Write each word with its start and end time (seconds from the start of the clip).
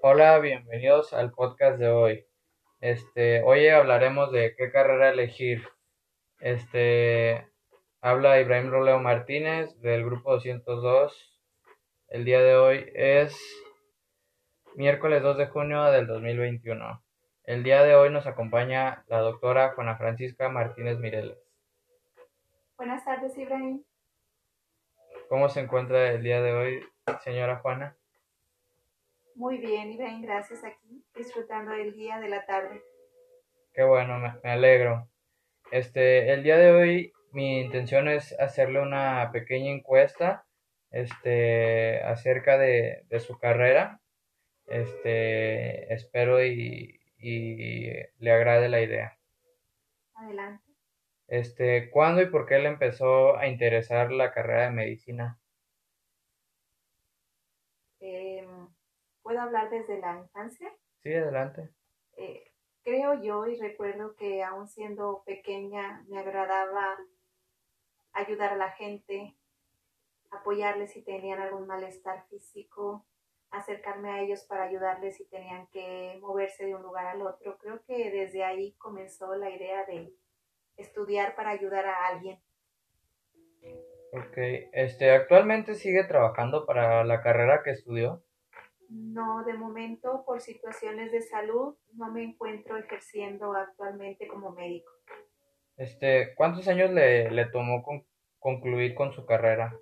Hola, 0.00 0.38
bienvenidos 0.38 1.12
al 1.12 1.32
podcast 1.32 1.76
de 1.76 1.88
hoy. 1.88 2.24
Este, 2.80 3.42
hoy 3.42 3.66
hablaremos 3.66 4.30
de 4.30 4.54
qué 4.56 4.70
carrera 4.70 5.10
elegir. 5.10 5.68
Este, 6.38 7.48
habla 8.00 8.40
Ibrahim 8.40 8.70
Roleo 8.70 9.00
Martínez 9.00 9.76
del 9.80 10.04
grupo 10.04 10.34
202. 10.34 11.40
El 12.10 12.24
día 12.24 12.40
de 12.40 12.54
hoy 12.54 12.88
es 12.94 13.36
miércoles 14.76 15.20
2 15.20 15.36
de 15.36 15.46
junio 15.48 15.82
del 15.86 16.06
2021. 16.06 17.02
El 17.42 17.64
día 17.64 17.82
de 17.82 17.96
hoy 17.96 18.10
nos 18.10 18.28
acompaña 18.28 19.04
la 19.08 19.18
doctora 19.18 19.72
Juana 19.74 19.96
Francisca 19.96 20.48
Martínez 20.48 20.98
Mireles. 21.00 21.38
Buenas 22.76 23.04
tardes, 23.04 23.36
Ibrahim. 23.36 23.82
¿Cómo 25.28 25.48
se 25.48 25.58
encuentra 25.58 26.12
el 26.12 26.22
día 26.22 26.40
de 26.40 26.52
hoy, 26.52 26.86
señora 27.24 27.58
Juana? 27.58 27.96
Muy 29.38 29.58
bien, 29.58 29.92
Ibrahim, 29.92 30.22
gracias 30.22 30.64
aquí, 30.64 31.04
disfrutando 31.14 31.70
del 31.70 31.92
día, 31.92 32.18
de 32.18 32.28
la 32.28 32.44
tarde. 32.44 32.82
Qué 33.72 33.84
bueno, 33.84 34.18
me, 34.18 34.50
alegro. 34.50 35.08
Este, 35.70 36.32
el 36.32 36.42
día 36.42 36.56
de 36.56 36.72
hoy 36.72 37.12
mi 37.30 37.60
intención 37.60 38.08
es 38.08 38.32
hacerle 38.40 38.80
una 38.80 39.30
pequeña 39.32 39.70
encuesta 39.70 40.44
este, 40.90 42.02
acerca 42.02 42.58
de, 42.58 43.04
de 43.08 43.20
su 43.20 43.38
carrera. 43.38 44.00
Este, 44.66 45.94
espero 45.94 46.44
y, 46.44 46.98
y 47.16 47.92
le 48.18 48.32
agrade 48.32 48.68
la 48.68 48.80
idea. 48.80 49.18
Adelante. 50.14 50.64
Este, 51.28 51.90
¿cuándo 51.90 52.22
y 52.22 52.26
por 52.26 52.44
qué 52.44 52.58
le 52.58 52.70
empezó 52.70 53.36
a 53.36 53.46
interesar 53.46 54.10
la 54.10 54.32
carrera 54.32 54.64
de 54.64 54.70
medicina? 54.72 55.38
¿Puedo 59.28 59.42
hablar 59.42 59.68
desde 59.68 60.00
la 60.00 60.16
infancia? 60.16 60.72
Sí, 61.02 61.12
adelante. 61.12 61.68
Eh, 62.16 62.50
creo 62.82 63.20
yo 63.20 63.46
y 63.46 63.60
recuerdo 63.60 64.16
que 64.16 64.42
aún 64.42 64.68
siendo 64.68 65.22
pequeña 65.26 66.02
me 66.08 66.18
agradaba 66.18 66.96
ayudar 68.14 68.54
a 68.54 68.56
la 68.56 68.70
gente, 68.70 69.36
apoyarles 70.30 70.92
si 70.92 71.02
tenían 71.02 71.40
algún 71.40 71.66
malestar 71.66 72.24
físico, 72.30 73.04
acercarme 73.50 74.08
a 74.12 74.22
ellos 74.22 74.44
para 74.44 74.64
ayudarles 74.64 75.18
si 75.18 75.26
tenían 75.26 75.66
que 75.66 76.16
moverse 76.22 76.64
de 76.64 76.74
un 76.74 76.82
lugar 76.82 77.08
al 77.08 77.20
otro. 77.20 77.58
Creo 77.58 77.82
que 77.84 78.10
desde 78.10 78.44
ahí 78.44 78.72
comenzó 78.78 79.34
la 79.34 79.50
idea 79.50 79.84
de 79.84 80.10
estudiar 80.78 81.34
para 81.36 81.50
ayudar 81.50 81.84
a 81.84 82.06
alguien. 82.06 82.40
Ok, 84.14 84.38
este, 84.72 85.10
¿actualmente 85.10 85.74
sigue 85.74 86.04
trabajando 86.04 86.64
para 86.64 87.04
la 87.04 87.20
carrera 87.20 87.60
que 87.62 87.72
estudió? 87.72 88.24
No, 88.88 89.44
de 89.44 89.54
momento, 89.54 90.24
por 90.24 90.40
situaciones 90.40 91.12
de 91.12 91.20
salud, 91.20 91.76
no 91.94 92.10
me 92.10 92.24
encuentro 92.24 92.76
ejerciendo 92.78 93.52
actualmente 93.52 94.26
como 94.26 94.52
médico. 94.52 94.90
Este, 95.76 96.34
¿cuántos 96.36 96.66
años 96.68 96.90
le, 96.90 97.30
le 97.30 97.46
tomó 97.46 97.84
concluir 98.38 98.94
con 98.94 99.12
su 99.12 99.26
carrera? 99.26 99.78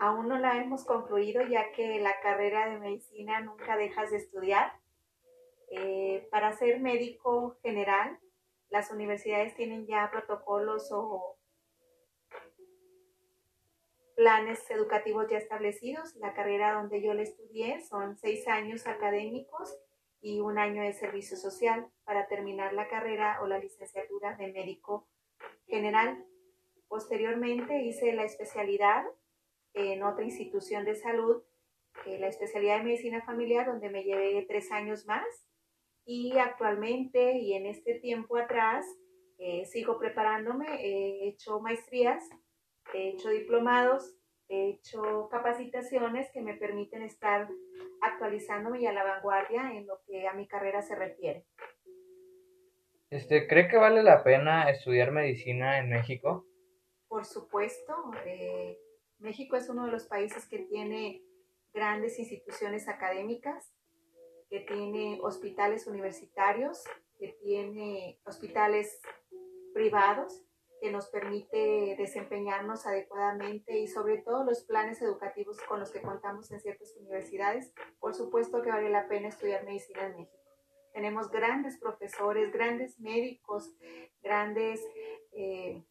Aún 0.00 0.28
no 0.28 0.38
la 0.38 0.60
hemos 0.60 0.84
concluido 0.84 1.42
ya 1.42 1.72
que 1.72 2.00
la 2.00 2.20
carrera 2.20 2.68
de 2.70 2.78
medicina 2.78 3.40
nunca 3.40 3.76
dejas 3.76 4.10
de 4.10 4.18
estudiar. 4.18 4.72
Eh, 5.70 6.26
para 6.30 6.52
ser 6.52 6.80
médico 6.80 7.58
general, 7.62 8.18
las 8.70 8.90
universidades 8.90 9.54
tienen 9.54 9.86
ya 9.86 10.08
protocolos 10.10 10.90
o 10.92 11.37
planes 14.18 14.68
educativos 14.68 15.28
ya 15.30 15.38
establecidos. 15.38 16.16
La 16.16 16.34
carrera 16.34 16.72
donde 16.72 17.00
yo 17.00 17.14
le 17.14 17.22
estudié 17.22 17.80
son 17.82 18.16
seis 18.16 18.48
años 18.48 18.84
académicos 18.88 19.78
y 20.20 20.40
un 20.40 20.58
año 20.58 20.82
de 20.82 20.92
servicio 20.92 21.36
social 21.36 21.86
para 22.02 22.26
terminar 22.26 22.72
la 22.72 22.88
carrera 22.88 23.38
o 23.40 23.46
la 23.46 23.60
licenciatura 23.60 24.34
de 24.34 24.48
médico 24.48 25.06
general. 25.68 26.26
Posteriormente 26.88 27.84
hice 27.84 28.12
la 28.12 28.24
especialidad 28.24 29.04
en 29.72 30.02
otra 30.02 30.24
institución 30.24 30.84
de 30.84 30.96
salud, 30.96 31.44
la 32.04 32.26
especialidad 32.26 32.78
de 32.78 32.84
medicina 32.86 33.22
familiar, 33.22 33.66
donde 33.66 33.88
me 33.88 34.02
llevé 34.02 34.44
tres 34.48 34.72
años 34.72 35.06
más. 35.06 35.46
Y 36.04 36.36
actualmente 36.38 37.38
y 37.38 37.52
en 37.52 37.66
este 37.66 37.94
tiempo 38.00 38.36
atrás 38.36 38.84
eh, 39.38 39.64
sigo 39.66 39.96
preparándome, 39.96 40.66
he 40.84 41.28
hecho 41.28 41.60
maestrías 41.60 42.28
he 42.94 43.10
hecho 43.10 43.28
diplomados, 43.30 44.16
he 44.48 44.70
hecho 44.70 45.28
capacitaciones 45.30 46.30
que 46.32 46.40
me 46.40 46.54
permiten 46.54 47.02
estar 47.02 47.48
actualizándome 48.00 48.80
y 48.80 48.86
a 48.86 48.92
la 48.92 49.04
vanguardia 49.04 49.72
en 49.72 49.86
lo 49.86 50.00
que 50.06 50.26
a 50.26 50.32
mi 50.32 50.46
carrera 50.46 50.82
se 50.82 50.94
refiere. 50.94 51.44
Este, 53.10 53.46
¿Cree 53.46 53.68
que 53.68 53.78
vale 53.78 54.02
la 54.02 54.22
pena 54.22 54.70
estudiar 54.70 55.12
medicina 55.12 55.78
en 55.78 55.90
México? 55.90 56.46
Por 57.08 57.24
supuesto. 57.24 57.94
Eh, 58.26 58.78
México 59.18 59.56
es 59.56 59.68
uno 59.68 59.86
de 59.86 59.92
los 59.92 60.06
países 60.06 60.46
que 60.46 60.58
tiene 60.58 61.22
grandes 61.72 62.18
instituciones 62.18 62.88
académicas, 62.88 63.72
que 64.50 64.60
tiene 64.60 65.18
hospitales 65.22 65.86
universitarios, 65.86 66.84
que 67.18 67.36
tiene 67.42 68.20
hospitales 68.24 69.00
privados 69.74 70.47
que 70.80 70.90
nos 70.90 71.08
permite 71.08 71.96
desempeñarnos 71.98 72.86
adecuadamente 72.86 73.78
y 73.78 73.88
sobre 73.88 74.18
todo 74.18 74.44
los 74.44 74.64
planes 74.64 75.00
educativos 75.02 75.60
con 75.62 75.80
los 75.80 75.90
que 75.90 76.00
contamos 76.00 76.50
en 76.50 76.60
ciertas 76.60 76.94
universidades, 76.96 77.72
por 78.00 78.14
supuesto 78.14 78.62
que 78.62 78.70
vale 78.70 78.90
la 78.90 79.08
pena 79.08 79.28
estudiar 79.28 79.64
medicina 79.64 80.06
en 80.06 80.16
México. 80.16 80.38
Tenemos 80.92 81.30
grandes 81.30 81.78
profesores, 81.78 82.52
grandes 82.52 82.98
médicos, 82.98 83.72
grandes 84.22 84.80
eh, 85.32 85.84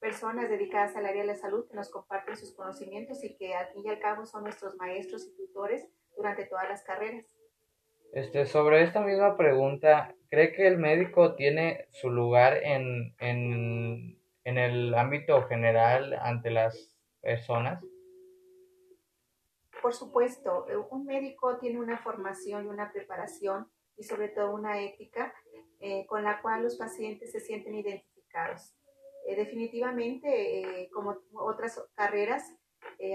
personas 0.00 0.48
dedicadas 0.48 0.96
al 0.96 1.06
área 1.06 1.22
de 1.22 1.28
la 1.28 1.34
salud 1.34 1.68
que 1.68 1.76
nos 1.76 1.90
comparten 1.90 2.36
sus 2.36 2.54
conocimientos 2.54 3.22
y 3.24 3.36
que 3.36 3.54
al 3.54 3.68
fin 3.68 3.82
y 3.84 3.88
al 3.88 4.00
cabo 4.00 4.26
son 4.26 4.44
nuestros 4.44 4.76
maestros 4.76 5.26
y 5.26 5.36
tutores 5.36 5.88
durante 6.16 6.46
todas 6.46 6.68
las 6.68 6.82
carreras. 6.84 7.26
Este, 8.12 8.46
sobre 8.46 8.82
esta 8.82 9.00
misma 9.02 9.36
pregunta, 9.36 10.14
¿cree 10.30 10.52
que 10.52 10.66
el 10.66 10.78
médico 10.78 11.34
tiene 11.34 11.86
su 11.90 12.10
lugar 12.10 12.56
en, 12.62 13.14
en 13.18 14.17
en 14.48 14.56
el 14.56 14.94
ámbito 14.94 15.42
general 15.42 16.18
ante 16.22 16.50
las 16.50 16.96
personas? 17.20 17.84
Por 19.82 19.92
supuesto, 19.92 20.64
un 20.90 21.04
médico 21.04 21.58
tiene 21.58 21.78
una 21.78 21.98
formación 21.98 22.64
y 22.64 22.68
una 22.68 22.90
preparación 22.90 23.70
y 23.98 24.04
sobre 24.04 24.28
todo 24.28 24.54
una 24.54 24.80
ética 24.80 25.34
eh, 25.80 26.06
con 26.06 26.24
la 26.24 26.40
cual 26.40 26.62
los 26.62 26.76
pacientes 26.76 27.30
se 27.30 27.40
sienten 27.40 27.74
identificados. 27.74 28.74
Eh, 29.26 29.36
definitivamente, 29.36 30.82
eh, 30.82 30.90
como 30.90 31.18
otras 31.34 31.84
carreras, 31.94 32.54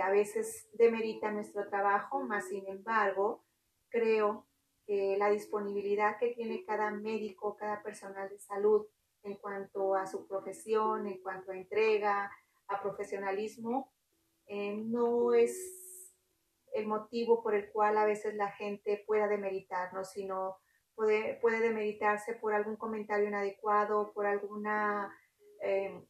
a 0.01 0.11
veces 0.11 0.69
demerita 0.73 1.31
nuestro 1.31 1.67
trabajo, 1.67 2.21
más 2.21 2.47
sin 2.47 2.67
embargo, 2.67 3.43
creo 3.89 4.45
que 4.85 5.17
la 5.17 5.29
disponibilidad 5.29 6.17
que 6.19 6.29
tiene 6.29 6.63
cada 6.63 6.91
médico, 6.91 7.57
cada 7.57 7.81
personal 7.81 8.29
de 8.29 8.39
salud 8.39 8.85
en 9.23 9.35
cuanto 9.37 9.95
a 9.95 10.05
su 10.05 10.27
profesión, 10.27 11.07
en 11.07 11.21
cuanto 11.21 11.51
a 11.51 11.57
entrega, 11.57 12.31
a 12.67 12.81
profesionalismo, 12.81 13.93
eh, 14.47 14.75
no 14.75 15.33
es 15.33 16.13
el 16.73 16.87
motivo 16.87 17.41
por 17.41 17.55
el 17.55 17.71
cual 17.71 17.97
a 17.97 18.05
veces 18.05 18.35
la 18.35 18.51
gente 18.51 19.03
pueda 19.05 19.27
demeritarnos, 19.27 20.11
sino 20.11 20.57
puede, 20.95 21.35
puede 21.35 21.59
demeritarse 21.59 22.33
por 22.35 22.53
algún 22.53 22.75
comentario 22.75 23.27
inadecuado, 23.27 24.11
por 24.13 24.25
alguna 24.25 25.15
eh, 25.61 26.03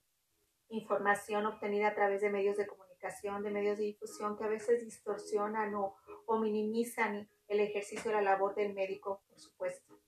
información 0.70 1.46
obtenida 1.46 1.90
a 1.90 1.96
través 1.96 2.22
de 2.22 2.30
medios 2.30 2.58
de 2.58 2.68
comunicación, 2.68 3.44
de 3.44 3.52
medios 3.52 3.78
de 3.78 3.86
difusión 3.86 4.38
que 4.38 4.46
a 4.46 4.48
veces 4.50 4.84
distorsionan 4.84 5.76
o, 5.76 5.96
o 6.26 6.40
minimizan 6.40 7.30
el 7.48 7.60
ejercicio 7.60 8.12
de 8.12 8.18
la 8.18 8.24
labor 8.24 8.56
del 8.56 8.74
médico, 8.74 9.22
por 9.28 9.40
supuesto. 9.40 10.03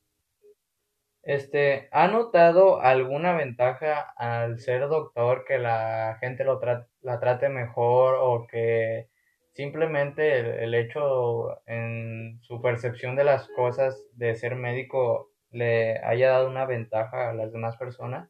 Este, 1.25 1.89
¿ha 1.91 2.07
notado 2.07 2.79
alguna 2.81 3.35
ventaja 3.35 4.13
al 4.15 4.59
ser 4.59 4.87
doctor 4.87 5.43
que 5.43 5.57
la 5.57 6.17
gente 6.21 6.43
lo 6.43 6.61
la 7.01 7.19
trate 7.19 7.49
mejor 7.49 8.17
o 8.19 8.45
que 8.45 9.09
simplemente 9.53 10.37
el, 10.37 10.45
el, 10.45 10.75
hecho 10.75 11.65
en 11.65 12.37
su 12.43 12.61
percepción 12.61 13.15
de 13.15 13.23
las 13.23 13.47
cosas 13.49 14.05
de 14.13 14.35
ser 14.35 14.55
médico 14.55 15.31
le 15.49 15.97
haya 16.03 16.29
dado 16.29 16.47
una 16.47 16.67
ventaja 16.67 17.31
a 17.31 17.33
las 17.33 17.51
demás 17.51 17.75
personas? 17.75 18.29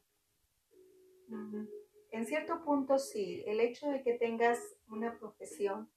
En 2.12 2.24
cierto 2.24 2.64
punto 2.64 2.98
sí, 2.98 3.44
el 3.46 3.60
hecho 3.60 3.90
de 3.90 4.02
que 4.02 4.14
tengas 4.14 4.58
una 4.88 5.18
profesión 5.18 5.90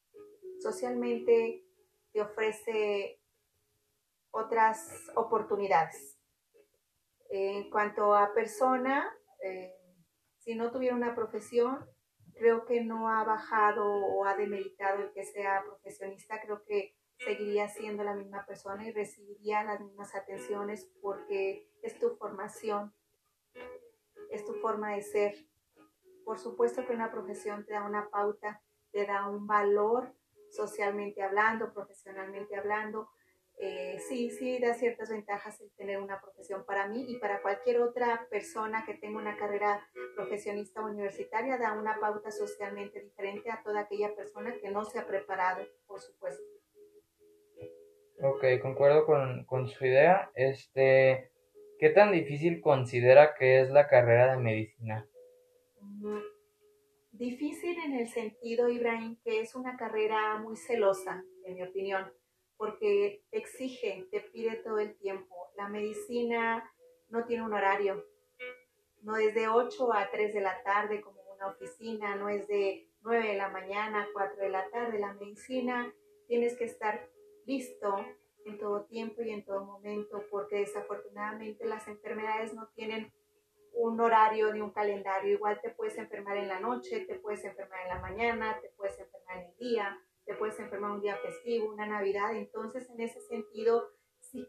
socialmente 0.60 1.64
te 2.12 2.22
ofrece 2.22 3.22
otras 4.32 5.10
oportunidades 5.16 6.19
en 7.30 7.70
cuanto 7.70 8.16
a 8.16 8.34
persona, 8.34 9.16
eh, 9.44 9.74
si 10.38 10.56
no 10.56 10.72
tuviera 10.72 10.96
una 10.96 11.16
profesión, 11.16 11.88
creo 12.34 12.66
que 12.66 12.84
no 12.84 13.10
ha 13.10 13.24
bajado 13.24 13.86
o 13.86 14.26
ha 14.26 14.36
demeritado 14.36 15.04
el 15.04 15.12
que 15.12 15.24
sea 15.24 15.64
profesionista. 15.64 16.42
Creo 16.42 16.64
que 16.66 16.96
seguiría 17.18 17.68
siendo 17.68 18.04
la 18.04 18.16
misma 18.16 18.46
persona 18.46 18.88
y 18.88 18.92
recibiría 18.92 19.64
las 19.64 19.80
mismas 19.82 20.16
atenciones 20.16 20.90
porque 21.02 21.70
es 21.84 22.00
tu 22.00 22.16
formación, 22.16 22.94
es 24.32 24.46
tu 24.46 24.54
forma 24.56 24.96
de 24.96 25.02
ser. 25.02 25.36
Por 26.26 26.40
supuesto 26.40 26.86
que 26.86 26.94
una 26.94 27.12
profesión 27.12 27.66
te 27.66 27.74
da 27.74 27.84
una 27.84 28.10
pauta, 28.10 28.64
te 28.92 29.06
da 29.06 29.28
un 29.28 29.48
valor 29.48 30.16
socialmente 30.50 31.22
hablando, 31.22 31.74
profesionalmente 31.74 32.56
hablando, 32.56 33.10
eh, 33.62 34.00
sí, 34.08 34.32
sí 34.32 34.58
da 34.58 34.74
ciertas 34.74 35.10
ventajas 35.10 35.60
el 35.60 35.70
tener 35.72 36.00
una 36.00 36.22
profesión 36.22 36.66
para 36.66 36.88
mí 36.88 37.04
y 37.10 37.20
para 37.20 37.42
cualquier 37.42 37.82
otra 37.82 38.26
persona 38.30 38.86
que 38.86 38.94
tenga 38.94 39.20
una 39.20 39.36
carrera 39.36 39.86
profesionista 40.16 40.82
universitaria, 40.82 41.58
da 41.58 41.74
una 41.74 42.00
pauta 42.00 42.32
socialmente 42.32 43.02
diferente 43.02 43.52
a 43.52 43.62
toda 43.62 43.82
aquella 43.82 44.16
persona 44.16 44.56
que 44.62 44.72
no 44.72 44.86
se 44.86 45.00
ha 45.00 45.06
preparado, 45.06 45.68
por 45.88 46.00
supuesto. 46.00 46.42
Ok, 48.22 48.46
concuerdo 48.62 49.06
con, 49.06 49.44
con 49.44 49.68
su 49.68 49.86
idea. 49.86 50.32
Este, 50.36 51.30
¿Qué 51.80 51.90
tan 51.90 52.14
difícil 52.14 52.62
considera 52.62 53.36
que 53.36 53.60
es 53.60 53.70
la 53.70 53.88
carrera 53.88 54.32
de 54.32 54.42
medicina? 54.42 55.06
Mm, 55.82 56.20
difícil 57.12 57.78
en 57.78 57.94
el 57.96 58.08
sentido, 58.08 58.70
Ibrahim, 58.70 59.18
que 59.22 59.42
es 59.42 59.54
una 59.54 59.76
carrera 59.76 60.38
muy 60.38 60.56
celosa, 60.56 61.26
en 61.44 61.56
mi 61.56 61.64
opinión 61.64 62.19
porque 62.60 63.24
exige, 63.32 64.06
te 64.12 64.20
pide 64.20 64.58
todo 64.58 64.80
el 64.80 64.94
tiempo. 64.98 65.50
La 65.56 65.70
medicina 65.70 66.70
no 67.08 67.24
tiene 67.24 67.46
un 67.46 67.54
horario, 67.54 68.06
no 69.02 69.16
es 69.16 69.34
de 69.34 69.48
8 69.48 69.94
a 69.94 70.12
3 70.12 70.34
de 70.34 70.42
la 70.42 70.62
tarde 70.62 71.00
como 71.00 71.22
una 71.34 71.48
oficina, 71.48 72.18
no 72.18 72.28
es 72.28 72.46
de 72.50 72.90
9 73.02 73.30
de 73.30 73.38
la 73.38 73.48
mañana 73.48 74.04
a 74.04 74.08
4 74.12 74.44
de 74.44 74.50
la 74.50 74.70
tarde. 74.72 75.00
La 75.00 75.14
medicina 75.14 75.90
tienes 76.28 76.58
que 76.58 76.66
estar 76.66 77.10
listo 77.46 77.96
en 78.44 78.60
todo 78.60 78.84
tiempo 78.84 79.22
y 79.22 79.30
en 79.30 79.46
todo 79.46 79.64
momento, 79.64 80.22
porque 80.30 80.58
desafortunadamente 80.58 81.66
las 81.66 81.88
enfermedades 81.88 82.54
no 82.54 82.68
tienen 82.76 83.14
un 83.72 84.02
horario 84.02 84.54
ni 84.54 84.60
un 84.60 84.72
calendario. 84.72 85.32
Igual 85.32 85.62
te 85.62 85.70
puedes 85.70 85.98
enfermar 85.98 86.36
en 86.36 86.50
la 86.50 86.60
noche, 86.60 87.06
te 87.06 87.16
puedes 87.16 87.46
enfermar 87.46 87.84
en 87.84 87.88
la 87.88 88.02
mañana, 88.02 88.60
te 88.62 88.70
puedes 88.72 89.00
enfermar 89.00 89.38
en 89.38 89.46
el 89.46 89.58
día 89.58 89.98
te 90.30 90.36
puedes 90.36 90.60
enfermar 90.60 90.92
un 90.92 91.02
día 91.02 91.18
festivo, 91.18 91.74
una 91.74 91.88
Navidad. 91.88 92.36
Entonces, 92.36 92.88
en 92.92 93.02
ese 93.02 93.20
sentido, 93.20 93.90
sí, 94.20 94.48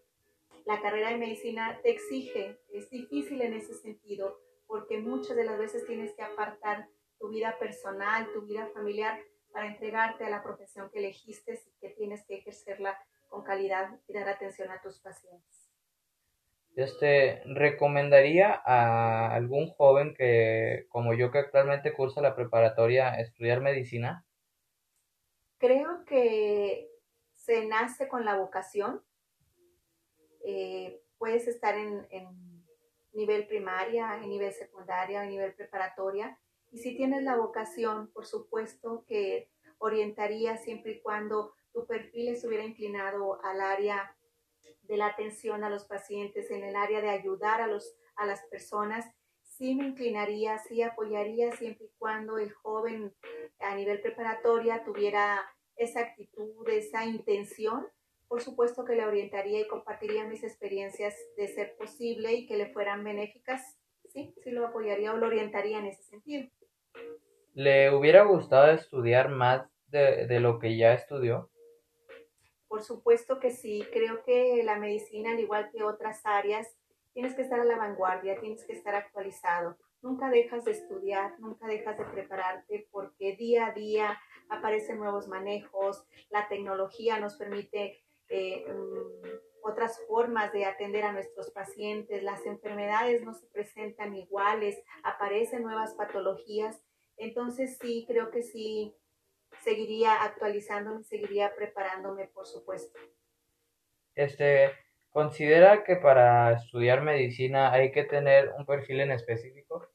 la 0.66 0.82
carrera 0.82 1.08
de 1.08 1.16
medicina 1.16 1.80
te 1.82 1.90
exige, 1.90 2.60
es 2.70 2.90
difícil 2.90 3.40
en 3.40 3.54
ese 3.54 3.72
sentido, 3.72 4.36
porque 4.66 4.98
muchas 4.98 5.36
de 5.36 5.44
las 5.44 5.58
veces 5.58 5.86
tienes 5.86 6.12
que 6.14 6.22
apartar 6.22 6.86
tu 7.18 7.30
vida 7.30 7.56
personal, 7.58 8.30
tu 8.34 8.42
vida 8.42 8.68
familiar, 8.74 9.18
para 9.54 9.68
entregarte 9.68 10.24
a 10.24 10.28
la 10.28 10.42
profesión 10.42 10.90
que 10.90 10.98
elegiste 10.98 11.54
y 11.54 11.80
que 11.80 11.94
tienes 11.94 12.26
que 12.26 12.36
ejercerla 12.36 12.98
con 13.30 13.42
calidad 13.42 13.88
y 14.06 14.12
dar 14.12 14.28
atención 14.28 14.70
a 14.70 14.82
tus 14.82 15.00
pacientes. 15.00 15.72
Este, 16.76 17.40
¿recomendaría 17.46 18.60
a 18.66 19.34
algún 19.34 19.70
joven 19.70 20.14
que, 20.14 20.84
como 20.90 21.14
yo 21.14 21.30
que 21.30 21.38
actualmente 21.38 21.94
cursa 21.94 22.20
la 22.20 22.36
preparatoria, 22.36 23.14
estudiar 23.14 23.62
medicina? 23.62 24.26
Creo 25.60 26.06
que 26.06 26.90
se 27.34 27.66
nace 27.66 28.08
con 28.08 28.24
la 28.24 28.34
vocación. 28.34 29.04
Eh, 30.42 31.02
puedes 31.18 31.46
estar 31.48 31.76
en, 31.76 32.08
nivel 33.12 33.46
primaria, 33.46 34.16
en 34.16 34.30
nivel 34.30 34.54
secundaria, 34.54 35.22
en 35.22 35.28
nivel 35.28 35.52
preparatoria. 35.52 36.38
Y 36.72 36.78
si 36.78 36.96
tienes 36.96 37.24
la 37.24 37.36
vocación, 37.36 38.10
por 38.10 38.24
supuesto 38.24 39.04
que 39.06 39.50
orientaría 39.76 40.56
siempre 40.56 40.92
y 40.92 41.00
cuando 41.02 41.52
tu 41.74 41.86
perfil 41.86 42.28
estuviera 42.28 42.64
inclinado 42.64 43.44
al 43.44 43.60
área 43.60 44.16
de 44.84 44.96
la 44.96 45.08
atención 45.08 45.62
a 45.62 45.68
los 45.68 45.84
pacientes, 45.84 46.50
en 46.50 46.64
el 46.64 46.74
área 46.74 47.02
de 47.02 47.10
ayudar 47.10 47.60
a, 47.60 47.66
los, 47.66 47.98
a 48.16 48.24
las 48.24 48.42
personas, 48.46 49.04
sí 49.60 49.74
me 49.74 49.88
inclinaría, 49.88 50.56
sí 50.56 50.80
apoyaría 50.80 51.52
siempre 51.52 51.84
y 51.84 51.90
cuando 51.98 52.38
el 52.38 52.50
joven 52.50 53.14
a 53.58 53.74
nivel 53.74 54.00
preparatoria 54.00 54.82
tuviera 54.84 55.38
esa 55.76 56.00
actitud, 56.00 56.66
esa 56.70 57.04
intención, 57.04 57.86
por 58.26 58.40
supuesto 58.40 58.86
que 58.86 58.94
le 58.94 59.04
orientaría 59.04 59.60
y 59.60 59.68
compartiría 59.68 60.24
mis 60.24 60.42
experiencias 60.44 61.14
de 61.36 61.46
ser 61.46 61.76
posible 61.76 62.32
y 62.32 62.46
que 62.46 62.56
le 62.56 62.72
fueran 62.72 63.04
benéficas, 63.04 63.78
sí, 64.08 64.34
sí 64.42 64.50
lo 64.50 64.66
apoyaría 64.66 65.12
o 65.12 65.18
lo 65.18 65.26
orientaría 65.26 65.78
en 65.78 65.86
ese 65.88 66.04
sentido. 66.04 66.48
¿Le 67.52 67.94
hubiera 67.94 68.22
gustado 68.22 68.72
estudiar 68.72 69.28
más 69.28 69.68
de, 69.88 70.26
de 70.26 70.40
lo 70.40 70.58
que 70.58 70.78
ya 70.78 70.94
estudió? 70.94 71.50
Por 72.66 72.82
supuesto 72.82 73.38
que 73.38 73.50
sí, 73.50 73.84
creo 73.92 74.22
que 74.22 74.62
la 74.64 74.78
medicina, 74.78 75.32
al 75.32 75.40
igual 75.40 75.70
que 75.70 75.82
otras 75.82 76.24
áreas, 76.24 76.79
tienes 77.12 77.34
que 77.34 77.42
estar 77.42 77.60
a 77.60 77.64
la 77.64 77.76
vanguardia, 77.76 78.40
tienes 78.40 78.64
que 78.64 78.72
estar 78.72 78.94
actualizado. 78.94 79.76
Nunca 80.02 80.30
dejas 80.30 80.64
de 80.64 80.72
estudiar, 80.72 81.38
nunca 81.40 81.66
dejas 81.66 81.98
de 81.98 82.04
prepararte 82.04 82.88
porque 82.90 83.36
día 83.36 83.66
a 83.66 83.72
día 83.72 84.18
aparecen 84.48 84.98
nuevos 84.98 85.28
manejos, 85.28 86.04
la 86.30 86.48
tecnología 86.48 87.20
nos 87.20 87.36
permite 87.36 88.02
eh, 88.28 88.64
mm, 88.66 89.28
otras 89.62 90.00
formas 90.06 90.52
de 90.52 90.64
atender 90.64 91.04
a 91.04 91.12
nuestros 91.12 91.50
pacientes, 91.50 92.22
las 92.22 92.46
enfermedades 92.46 93.22
no 93.22 93.34
se 93.34 93.46
presentan 93.48 94.14
iguales, 94.14 94.82
aparecen 95.02 95.62
nuevas 95.62 95.94
patologías. 95.94 96.80
Entonces 97.16 97.76
sí, 97.78 98.06
creo 98.08 98.30
que 98.30 98.42
sí, 98.42 98.94
seguiría 99.62 100.22
actualizándome, 100.22 101.04
seguiría 101.04 101.54
preparándome, 101.54 102.28
por 102.28 102.46
supuesto. 102.46 102.98
Este, 104.14 104.70
¿Considera 105.10 105.82
que 105.82 105.96
para 105.96 106.52
estudiar 106.52 107.02
medicina 107.02 107.72
hay 107.72 107.90
que 107.90 108.04
tener 108.04 108.52
un 108.56 108.64
perfil 108.64 109.00
en 109.00 109.10
específico? 109.10 109.88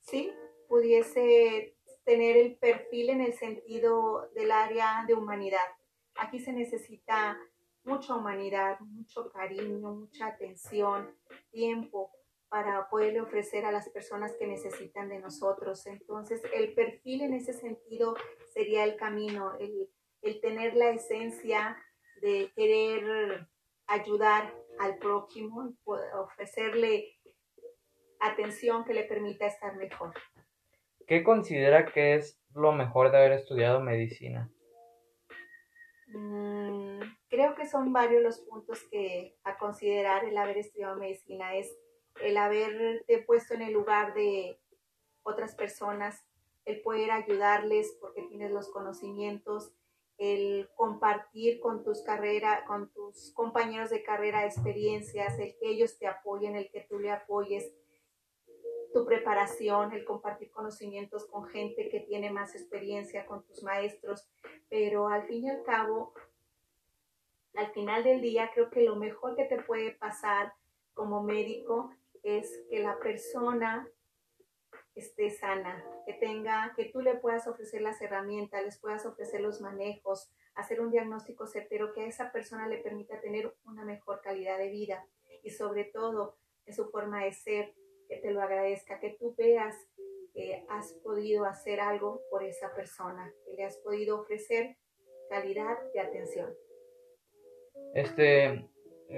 Sí, 0.00 0.32
pudiese 0.68 1.76
tener 2.04 2.38
el 2.38 2.56
perfil 2.56 3.10
en 3.10 3.20
el 3.20 3.34
sentido 3.34 4.30
del 4.34 4.50
área 4.50 5.04
de 5.06 5.12
humanidad. 5.12 5.68
Aquí 6.14 6.38
se 6.38 6.52
necesita 6.54 7.38
mucha 7.84 8.14
humanidad, 8.14 8.80
mucho 8.80 9.30
cariño, 9.30 9.92
mucha 9.92 10.28
atención, 10.28 11.14
tiempo 11.50 12.10
para 12.48 12.88
poderle 12.88 13.20
ofrecer 13.20 13.66
a 13.66 13.72
las 13.72 13.90
personas 13.90 14.34
que 14.38 14.46
necesitan 14.46 15.10
de 15.10 15.18
nosotros. 15.18 15.86
Entonces, 15.86 16.40
el 16.54 16.72
perfil 16.72 17.20
en 17.20 17.34
ese 17.34 17.52
sentido 17.52 18.16
sería 18.54 18.84
el 18.84 18.96
camino, 18.96 19.54
el, 19.58 19.90
el 20.22 20.40
tener 20.40 20.74
la 20.74 20.88
esencia 20.88 21.76
de 22.20 22.50
querer 22.54 23.46
ayudar 23.86 24.54
al 24.78 24.98
prójimo, 24.98 25.74
ofrecerle 26.14 27.16
atención 28.20 28.84
que 28.84 28.94
le 28.94 29.04
permita 29.04 29.46
estar 29.46 29.76
mejor. 29.76 30.14
¿Qué 31.06 31.24
considera 31.24 31.86
que 31.86 32.14
es 32.14 32.40
lo 32.54 32.72
mejor 32.72 33.10
de 33.10 33.18
haber 33.18 33.32
estudiado 33.32 33.80
medicina? 33.80 34.50
Mm, 36.08 37.00
creo 37.28 37.54
que 37.54 37.66
son 37.66 37.92
varios 37.92 38.22
los 38.22 38.40
puntos 38.40 38.82
que 38.90 39.36
a 39.44 39.58
considerar 39.58 40.24
el 40.24 40.36
haber 40.36 40.58
estudiado 40.58 40.96
medicina. 40.96 41.54
Es 41.54 41.74
el 42.22 42.36
haberte 42.36 43.22
puesto 43.26 43.54
en 43.54 43.62
el 43.62 43.72
lugar 43.72 44.14
de 44.14 44.58
otras 45.22 45.54
personas, 45.54 46.26
el 46.64 46.80
poder 46.82 47.10
ayudarles 47.10 47.96
porque 48.00 48.22
tienes 48.22 48.50
los 48.50 48.70
conocimientos, 48.70 49.72
el 50.18 50.68
compartir 50.74 51.60
con 51.60 51.84
tus 51.84 52.02
carreras, 52.02 52.64
con 52.66 52.90
tus 52.92 53.32
compañeros 53.32 53.90
de 53.90 54.02
carrera 54.02 54.44
experiencias, 54.44 55.38
el 55.38 55.56
que 55.58 55.70
ellos 55.70 55.96
te 55.96 56.08
apoyen, 56.08 56.56
el 56.56 56.68
que 56.70 56.86
tú 56.88 56.98
le 56.98 57.12
apoyes, 57.12 57.72
tu 58.92 59.04
preparación, 59.06 59.92
el 59.92 60.04
compartir 60.04 60.50
conocimientos 60.50 61.26
con 61.26 61.46
gente 61.46 61.88
que 61.88 62.00
tiene 62.00 62.30
más 62.30 62.54
experiencia, 62.56 63.26
con 63.26 63.44
tus 63.44 63.62
maestros, 63.62 64.28
pero 64.68 65.08
al 65.08 65.24
fin 65.28 65.44
y 65.44 65.50
al 65.50 65.62
cabo, 65.62 66.14
al 67.54 67.70
final 67.72 68.02
del 68.02 68.20
día, 68.20 68.50
creo 68.52 68.70
que 68.70 68.82
lo 68.82 68.96
mejor 68.96 69.36
que 69.36 69.44
te 69.44 69.62
puede 69.62 69.92
pasar 69.92 70.52
como 70.94 71.22
médico 71.22 71.92
es 72.24 72.64
que 72.70 72.80
la 72.80 72.98
persona 72.98 73.88
esté 74.98 75.30
sana, 75.30 75.84
que 76.06 76.14
tenga, 76.14 76.72
que 76.76 76.86
tú 76.86 77.00
le 77.00 77.14
puedas 77.16 77.46
ofrecer 77.46 77.82
las 77.82 78.00
herramientas, 78.00 78.64
les 78.64 78.78
puedas 78.78 79.06
ofrecer 79.06 79.40
los 79.40 79.60
manejos, 79.60 80.30
hacer 80.54 80.80
un 80.80 80.90
diagnóstico 80.90 81.46
certero 81.46 81.92
que 81.92 82.02
a 82.02 82.06
esa 82.06 82.32
persona 82.32 82.66
le 82.66 82.78
permita 82.78 83.20
tener 83.20 83.54
una 83.64 83.84
mejor 83.84 84.20
calidad 84.20 84.58
de 84.58 84.70
vida 84.70 85.06
y 85.42 85.50
sobre 85.50 85.84
todo 85.84 86.36
en 86.66 86.74
su 86.74 86.90
forma 86.90 87.24
de 87.24 87.32
ser, 87.32 87.74
que 88.08 88.16
te 88.16 88.30
lo 88.30 88.42
agradezca, 88.42 89.00
que 89.00 89.16
tú 89.18 89.34
veas 89.36 89.74
que 90.34 90.64
has 90.68 90.92
podido 91.04 91.44
hacer 91.44 91.80
algo 91.80 92.22
por 92.30 92.42
esa 92.42 92.72
persona, 92.74 93.32
que 93.44 93.54
le 93.54 93.64
has 93.64 93.76
podido 93.78 94.20
ofrecer 94.20 94.76
calidad 95.28 95.76
de 95.92 96.00
atención. 96.00 96.54
Este, 97.94 98.68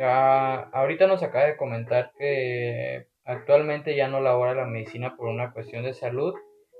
ahorita 0.00 1.06
nos 1.06 1.22
acaba 1.22 1.46
de 1.46 1.56
comentar 1.56 2.12
que 2.16 3.09
actualmente 3.24 3.96
ya 3.96 4.08
no 4.08 4.20
labora 4.20 4.54
la 4.54 4.66
medicina 4.66 5.16
por 5.16 5.28
una 5.28 5.52
cuestión 5.52 5.84
de 5.84 5.94
salud, 5.94 6.34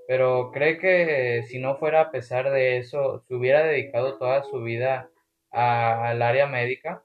pero 0.06 0.50
cree 0.52 0.78
que 0.78 1.44
si 1.46 1.58
no 1.58 1.76
fuera 1.76 2.00
a 2.00 2.10
pesar 2.10 2.50
de 2.50 2.78
eso, 2.78 3.20
se 3.20 3.34
hubiera 3.34 3.62
dedicado 3.62 4.18
toda 4.18 4.42
su 4.42 4.62
vida 4.62 5.10
al 5.50 6.22
área 6.22 6.46
médica. 6.46 7.04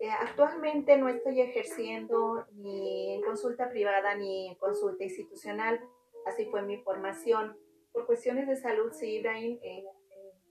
Eh, 0.00 0.10
actualmente 0.10 0.96
no 0.98 1.08
estoy 1.08 1.40
ejerciendo 1.40 2.44
ni 2.52 3.14
en 3.14 3.22
consulta 3.22 3.70
privada 3.70 4.14
ni 4.14 4.48
en 4.48 4.54
consulta 4.56 5.02
institucional, 5.04 5.80
así 6.26 6.46
fue 6.46 6.62
mi 6.62 6.78
formación. 6.78 7.56
Por 7.92 8.06
cuestiones 8.06 8.46
de 8.48 8.56
salud, 8.56 8.92
sí, 8.92 9.16
Ibrahim, 9.16 9.58
eh, 9.62 9.84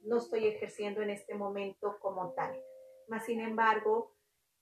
no 0.05 0.17
estoy 0.17 0.48
ejerciendo 0.48 1.01
en 1.01 1.10
este 1.10 1.36
momento 1.36 1.98
como 2.00 2.33
tal. 2.33 2.53
Mas, 3.07 3.25
sin 3.25 3.41
embargo, 3.41 4.12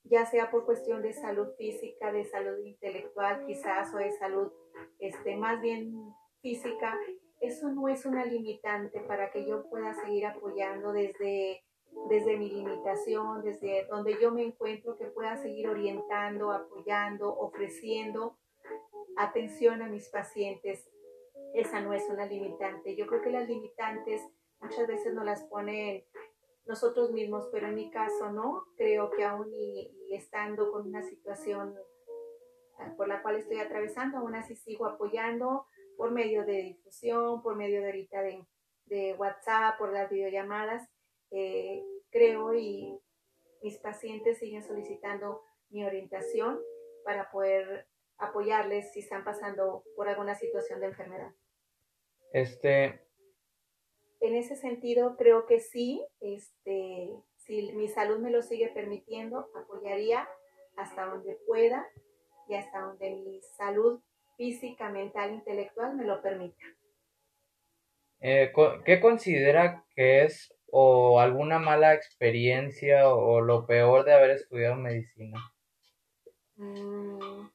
ya 0.04 0.26
sea 0.26 0.50
por 0.50 0.64
cuestión 0.64 1.02
de 1.02 1.12
salud 1.12 1.48
física, 1.56 2.12
de 2.12 2.24
salud 2.24 2.58
intelectual 2.64 3.46
quizás 3.46 3.94
o 3.94 3.98
de 3.98 4.10
salud 4.12 4.52
este, 4.98 5.36
más 5.36 5.60
bien 5.60 5.94
física, 6.40 6.98
eso 7.40 7.70
no 7.70 7.88
es 7.88 8.04
una 8.06 8.24
limitante 8.24 9.00
para 9.00 9.30
que 9.30 9.46
yo 9.46 9.68
pueda 9.68 9.94
seguir 9.94 10.26
apoyando 10.26 10.92
desde 10.92 11.62
desde 12.08 12.36
mi 12.36 12.50
limitación, 12.50 13.42
desde 13.42 13.86
donde 13.86 14.16
yo 14.20 14.32
me 14.32 14.42
encuentro, 14.42 14.96
que 14.96 15.06
pueda 15.06 15.36
seguir 15.36 15.68
orientando, 15.68 16.50
apoyando, 16.50 17.34
ofreciendo 17.36 18.38
atención 19.16 19.82
a 19.82 19.88
mis 19.88 20.08
pacientes. 20.08 20.88
Esa 21.54 21.80
no 21.80 21.92
es 21.92 22.08
una 22.08 22.26
limitante. 22.26 22.96
Yo 22.96 23.06
creo 23.06 23.22
que 23.22 23.30
las 23.30 23.48
limitantes 23.48 24.22
muchas 24.60 24.86
veces 24.86 25.12
nos 25.14 25.24
las 25.24 25.44
ponen 25.44 26.04
nosotros 26.64 27.12
mismos, 27.12 27.48
pero 27.52 27.68
en 27.68 27.74
mi 27.74 27.90
caso 27.90 28.30
no. 28.30 28.66
Creo 28.76 29.10
que 29.10 29.24
aún 29.24 29.52
y, 29.52 29.90
estando 30.10 30.70
con 30.70 30.86
una 30.86 31.02
situación 31.02 31.74
ah, 32.78 32.94
por 32.96 33.08
la 33.08 33.22
cual 33.22 33.36
estoy 33.36 33.58
atravesando, 33.58 34.18
aún 34.18 34.34
así 34.34 34.56
sigo 34.56 34.86
apoyando 34.86 35.66
por 35.96 36.10
medio 36.10 36.44
de 36.44 36.62
difusión, 36.62 37.42
por 37.42 37.56
medio 37.56 37.80
de 37.80 37.86
ahorita 37.86 38.22
de, 38.22 38.46
de 38.86 39.14
WhatsApp, 39.14 39.78
por 39.78 39.92
las 39.92 40.10
videollamadas 40.10 40.88
eh, 41.32 41.82
creo 42.10 42.54
y 42.54 43.00
mis 43.62 43.78
pacientes 43.78 44.38
siguen 44.38 44.62
solicitando 44.62 45.42
mi 45.70 45.82
orientación 45.82 46.60
para 47.04 47.30
poder 47.30 47.88
apoyarles 48.18 48.92
si 48.92 49.00
están 49.00 49.24
pasando 49.24 49.82
por 49.96 50.08
alguna 50.08 50.34
situación 50.34 50.80
de 50.80 50.86
enfermedad. 50.86 51.32
Este. 52.32 53.00
En 54.22 54.36
ese 54.36 54.54
sentido, 54.54 55.16
creo 55.16 55.46
que 55.46 55.58
sí, 55.58 56.00
este, 56.20 57.10
si 57.38 57.72
mi 57.72 57.88
salud 57.88 58.20
me 58.20 58.30
lo 58.30 58.40
sigue 58.42 58.68
permitiendo, 58.68 59.48
apoyaría 59.56 60.28
hasta 60.76 61.06
donde 61.06 61.36
pueda 61.44 61.84
y 62.48 62.54
hasta 62.54 62.82
donde 62.82 63.10
mi 63.10 63.40
salud 63.58 64.00
física, 64.36 64.90
mental, 64.90 65.32
intelectual 65.32 65.96
me 65.96 66.04
lo 66.04 66.22
permita. 66.22 66.64
Eh, 68.20 68.52
¿Qué 68.84 69.00
considera 69.00 69.84
que 69.96 70.22
es 70.24 70.54
o 70.70 71.18
alguna 71.18 71.58
mala 71.58 71.92
experiencia 71.92 73.08
o, 73.08 73.40
lo 73.40 73.66
peor 73.66 74.04
de 74.04 74.14
haber 74.14 74.30
estudiado 74.30 74.76
medicina? 74.76 75.38
Mm, 76.54 77.50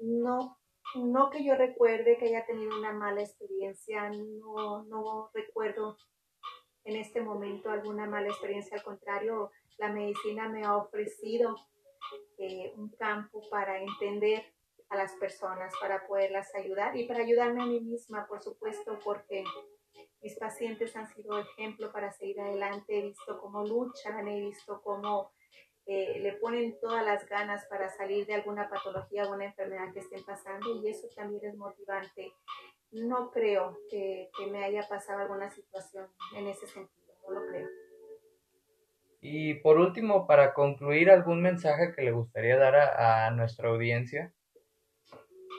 no, 0.00 0.59
no 0.94 1.30
que 1.30 1.44
yo 1.44 1.54
recuerde 1.54 2.16
que 2.18 2.26
haya 2.26 2.46
tenido 2.46 2.78
una 2.78 2.92
mala 2.92 3.22
experiencia, 3.22 4.10
no, 4.10 4.84
no 4.84 5.30
recuerdo 5.32 5.96
en 6.84 6.96
este 6.96 7.20
momento 7.20 7.70
alguna 7.70 8.06
mala 8.06 8.28
experiencia, 8.28 8.76
al 8.76 8.82
contrario, 8.82 9.50
la 9.78 9.90
medicina 9.90 10.48
me 10.48 10.64
ha 10.64 10.76
ofrecido 10.76 11.56
eh, 12.38 12.72
un 12.76 12.90
campo 12.90 13.42
para 13.50 13.80
entender 13.80 14.44
a 14.88 14.96
las 14.96 15.12
personas, 15.14 15.72
para 15.80 16.06
poderlas 16.06 16.54
ayudar 16.54 16.96
y 16.96 17.06
para 17.06 17.20
ayudarme 17.20 17.62
a 17.62 17.66
mí 17.66 17.80
misma, 17.80 18.26
por 18.26 18.42
supuesto, 18.42 18.98
porque 19.04 19.44
mis 20.20 20.36
pacientes 20.36 20.96
han 20.96 21.08
sido 21.14 21.38
ejemplo 21.38 21.92
para 21.92 22.10
seguir 22.12 22.40
adelante, 22.40 22.98
he 22.98 23.02
visto 23.02 23.38
cómo 23.40 23.64
luchan, 23.64 24.26
he 24.26 24.40
visto 24.40 24.80
cómo 24.82 25.32
eh, 25.86 26.20
le 26.20 26.32
ponen 26.34 26.78
todas 26.80 27.04
las 27.04 27.28
ganas 27.28 27.66
para 27.66 27.88
salir 27.88 28.26
de 28.26 28.34
alguna 28.34 28.68
patología 28.68 29.24
o 29.24 29.34
una 29.34 29.46
enfermedad 29.46 29.92
que 29.92 30.00
estén 30.00 30.24
pasando 30.24 30.80
y 30.82 30.88
eso 30.88 31.08
también 31.14 31.44
es 31.44 31.56
motivante. 31.56 32.32
No 32.92 33.30
creo 33.30 33.78
que, 33.90 34.30
me 34.50 34.64
haya 34.64 34.86
pasado 34.88 35.20
alguna 35.20 35.50
situación 35.50 36.08
en 36.36 36.48
ese 36.48 36.66
sentido, 36.66 37.14
no 37.24 37.40
lo 37.40 37.46
creo. 37.46 37.68
Y 39.20 39.54
por 39.54 39.78
último, 39.78 40.26
para 40.26 40.54
concluir, 40.54 41.10
¿algún 41.10 41.42
mensaje 41.42 41.92
que 41.94 42.02
le 42.02 42.12
gustaría 42.12 42.56
dar 42.56 42.74
a, 42.74 43.26
a 43.26 43.30
nuestra 43.30 43.68
audiencia? 43.68 44.32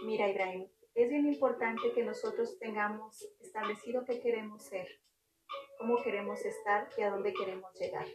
Mira, 0.03 0.27
Ibrahim, 0.29 0.67
es 0.95 1.09
bien 1.09 1.27
importante 1.27 1.91
que 1.93 2.03
nosotros 2.03 2.57
tengamos 2.59 3.27
establecido 3.39 4.03
qué 4.05 4.19
queremos 4.19 4.63
ser, 4.63 4.87
cómo 5.77 6.01
queremos 6.03 6.43
estar 6.43 6.89
y 6.97 7.01
a 7.01 7.11
dónde 7.11 7.33
queremos 7.33 7.73
llegar. 7.79 8.07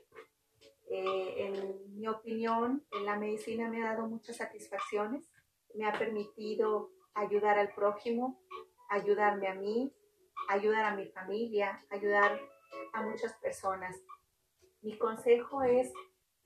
Eh, 0.88 1.35
en 1.38 1.99
mi 1.99 2.07
opinión, 2.07 2.85
la 3.05 3.16
medicina 3.16 3.69
me 3.69 3.83
ha 3.83 3.93
dado 3.93 4.07
muchas 4.07 4.37
satisfacciones, 4.37 5.28
me 5.75 5.87
ha 5.87 5.99
permitido 5.99 6.90
ayudar 7.14 7.59
al 7.59 7.73
prójimo, 7.75 8.40
ayudarme 8.88 9.49
a 9.49 9.55
mí, 9.55 9.93
ayudar 10.49 10.85
a 10.85 10.97
mi 10.97 11.07
familia, 11.07 11.85
ayudar 11.90 12.40
a 12.93 13.02
muchas 13.02 13.35
personas. 13.38 13.97
Mi 14.81 14.97
consejo 14.97 15.62
es 15.62 15.93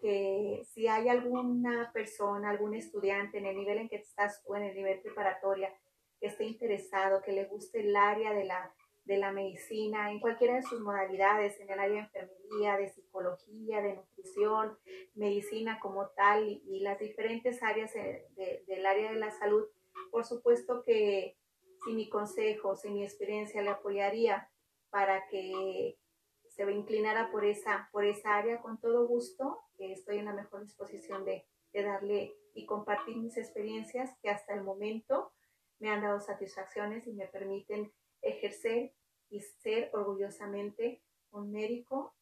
que 0.01 0.63
si 0.73 0.89
hay 0.89 1.09
alguna 1.09 1.91
persona, 1.93 2.51
algún 2.51 2.75
estudiante 2.75 3.39
en 3.39 3.47
el 3.47 3.57
nivel 3.57 3.79
en 3.79 3.89
que 3.89 3.97
estás 3.97 4.43
o 4.47 4.57
en 4.57 4.65
el 4.65 4.75
nivel 4.75 5.01
preparatoria 5.01 5.73
que 6.19 6.29
esté 6.29 6.45
interesado, 6.45 7.23
que 7.23 7.33
le 7.33 7.45
guste 7.47 7.81
el 7.81 7.95
área 7.95 8.33
de 8.33 8.45
la, 8.45 8.75
de 9.11 9.19
la 9.19 9.33
medicina, 9.33 10.13
en 10.13 10.21
cualquiera 10.21 10.55
de 10.55 10.63
sus 10.63 10.81
modalidades, 10.81 11.59
en 11.59 11.69
el 11.69 11.81
área 11.81 11.95
de 11.97 12.21
enfermería, 12.21 12.77
de 12.77 12.91
psicología, 12.91 13.83
de 13.83 13.97
nutrición, 13.97 14.79
medicina 15.15 15.81
como 15.81 16.11
tal 16.11 16.47
y, 16.47 16.79
las 16.79 16.97
diferentes 17.01 17.61
áreas 17.61 17.93
del 17.93 18.87
área 18.87 19.11
de 19.11 19.19
la 19.19 19.33
salud, 19.33 19.67
por 20.13 20.25
supuesto 20.25 20.85
que 20.85 21.37
si 21.85 21.93
mi 21.93 22.09
consejo, 22.09 22.77
si 22.77 22.89
mi 22.91 23.03
experiencia 23.03 23.63
le 23.63 23.71
apoyaría 23.71 24.49
para 24.91 25.27
que 25.27 25.99
se 26.47 26.71
inclinara 26.71 27.33
por 27.33 27.45
esa, 27.45 27.89
por 27.91 28.05
esa 28.05 28.37
área, 28.37 28.63
con 28.63 28.79
todo 28.79 29.09
gusto, 29.09 29.59
estoy 29.79 30.19
en 30.19 30.27
la 30.27 30.35
mejor 30.35 30.63
disposición 30.63 31.25
de, 31.25 31.49
de 31.73 31.83
darle 31.83 32.37
y 32.55 32.65
compartir 32.65 33.17
mis 33.17 33.37
experiencias 33.37 34.17
que 34.23 34.31
hasta 34.31 34.55
el 34.55 34.63
momento 34.63 35.33
me 35.81 35.91
han 35.91 36.01
dado 36.01 36.21
satisfacciones 36.21 37.09
y 37.09 37.13
me 37.13 37.27
permiten 37.27 37.93
ejercer 38.23 38.93
y 39.31 39.41
ser 39.41 39.91
orgullosamente 39.93 41.03
un 41.31 41.51
médico 41.51 42.15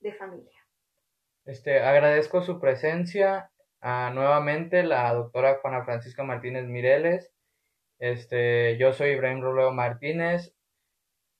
de 0.00 0.12
familia. 0.14 0.58
Este, 1.44 1.80
agradezco 1.80 2.42
su 2.42 2.60
presencia 2.60 3.50
a, 3.80 4.10
nuevamente 4.14 4.82
la 4.82 5.12
doctora 5.14 5.58
Juana 5.60 5.84
Francisca 5.84 6.22
Martínez 6.22 6.66
Mireles. 6.66 7.32
Este, 7.98 8.76
yo 8.78 8.92
soy 8.92 9.10
Ibrahim 9.10 9.40
Roleo 9.40 9.72
Martínez. 9.72 10.54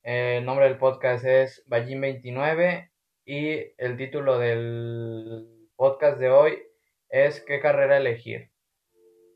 El 0.02 0.44
nombre 0.46 0.66
del 0.66 0.78
podcast 0.78 1.24
es 1.24 1.62
Ballín 1.66 2.00
29 2.00 2.90
y 3.26 3.74
el 3.76 3.96
título 3.98 4.38
del 4.38 5.68
podcast 5.76 6.18
de 6.18 6.30
hoy 6.30 6.62
es 7.10 7.44
¿Qué 7.44 7.60
carrera 7.60 7.98
elegir? 7.98 8.50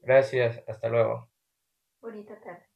Gracias, 0.00 0.64
hasta 0.66 0.88
luego. 0.88 1.28
Bonita 2.00 2.40
tarde. 2.40 2.71